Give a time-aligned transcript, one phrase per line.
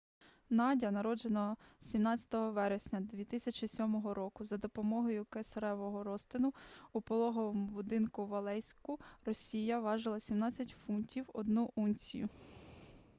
[0.49, 6.53] надя народжена 17 вересня 2007 року за допомогою кесаревого розтину
[6.93, 12.29] у пологовому будинку в алейську росія важила 17 фунтів 1 унцію